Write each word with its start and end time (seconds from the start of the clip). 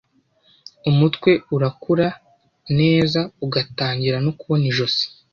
Umutwe 0.89 1.31
urakura 1.55 2.07
neza 2.79 3.19
ugatangira 3.45 4.17
no 4.25 4.31
kubona 4.39 4.63
ijosi, 4.71 5.05